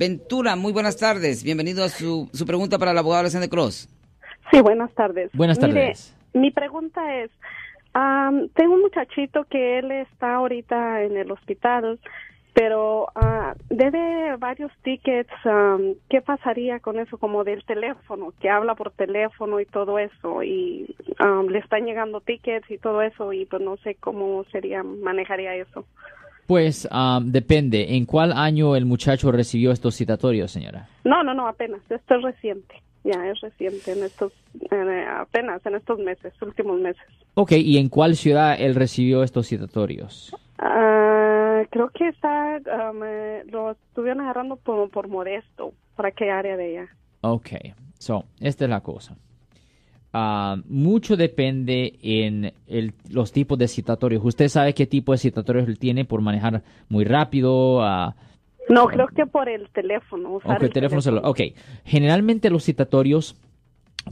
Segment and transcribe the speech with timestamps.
[0.00, 1.44] Ventura, muy buenas tardes.
[1.44, 3.86] Bienvenido a su, su pregunta para la abogada Alexander Cross.
[4.50, 5.30] Sí, buenas tardes.
[5.34, 6.16] Buenas tardes.
[6.32, 7.30] Mire, mi pregunta es,
[7.92, 12.00] am, tengo un muchachito que él está ahorita en el hospital,
[12.54, 15.34] pero ah, debe varios tickets.
[15.44, 20.42] am, ¿Qué pasaría con eso, como del teléfono, que habla por teléfono y todo eso?
[20.42, 24.82] Y am, le están llegando tickets y todo eso, y pues no sé cómo sería,
[24.82, 25.84] manejaría eso.
[26.50, 27.94] Pues ah, depende.
[27.94, 30.88] ¿En cuál año el muchacho recibió estos citatorios, señora?
[31.04, 31.80] No, no, no, apenas.
[31.88, 32.74] Esto es reciente.
[33.04, 34.32] Ya es reciente, en estos,
[34.72, 37.04] eh, apenas en estos meses, últimos meses.
[37.34, 40.34] Ok, ¿y en cuál ciudad él recibió estos citatorios?
[40.58, 42.92] Ah, creo que está, ah,
[43.46, 46.88] lo estuvieron agarrando por, por Modesto, ¿para qué área de ella?
[47.20, 47.50] Ok,
[47.96, 49.14] so, esta es la cosa.
[50.12, 54.24] Ah, mucho depende en el- los tipos de citatorios.
[54.24, 57.82] ¿Usted sabe qué tipo de citatorios él tiene por manejar muy rápido?
[57.82, 58.16] ah,
[58.68, 60.34] No, creo que por el teléfono.
[60.34, 61.24] Usar Ok, teléfono celular.
[61.26, 61.40] Ok,
[61.84, 63.36] generalmente los citatorios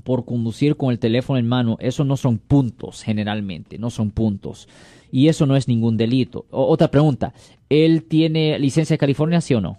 [0.04, 4.68] por conducir con el teléfono en mano, eso no son puntos generalmente, no son puntos.
[5.10, 6.44] Y eso no es ningún delito.
[6.50, 7.32] O- otra pregunta,
[7.70, 9.78] ¿él tiene licencia de California, sí o no?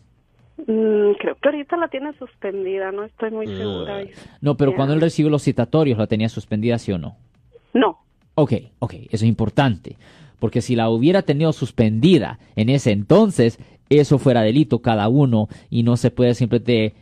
[0.71, 4.03] Mm, creo que ahorita la tiene suspendida, no estoy muy segura.
[4.39, 7.17] No, pero cuando él recibió los citatorios, ¿la tenía suspendida, sí o no?
[7.73, 7.97] No,
[8.35, 9.97] Ok, ok, eso es importante.
[10.39, 13.59] Porque si la hubiera tenido suspendida en ese entonces,
[13.89, 16.93] eso fuera delito cada uno y no se puede simplemente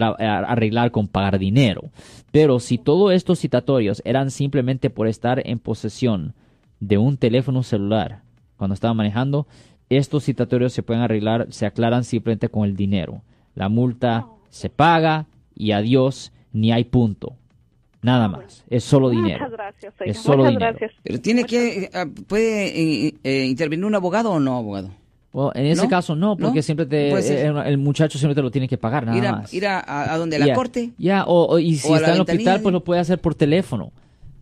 [0.00, 1.90] a- arreglar con pagar dinero.
[2.30, 6.34] Pero si todos estos citatorios eran simplemente por estar en posesión
[6.80, 8.20] de un teléfono celular
[8.56, 9.46] cuando estaba manejando,
[9.96, 13.22] estos citatorios se pueden arreglar, se aclaran simplemente con el dinero.
[13.54, 17.34] La multa se paga y adiós, ni hay punto.
[18.02, 19.38] Nada más, es solo dinero.
[19.44, 19.94] muchas gracias.
[20.00, 20.76] Es solo muchas dinero.
[20.78, 20.92] gracias.
[21.04, 24.90] Pero tiene que, ah, ¿puede eh, eh, intervenir un abogado o no, abogado?
[25.32, 25.88] Well, en ese ¿No?
[25.88, 26.62] caso no, porque ¿No?
[26.62, 29.54] siempre te, eh, el muchacho siempre te lo tiene que pagar, nada Ir a, más.
[29.54, 30.90] ir a, a- a donde la Ya, corte.
[30.98, 33.18] Ya, o, o- y si O está en el hospital, de- pues lo puede hacer
[33.20, 33.92] por teléfono.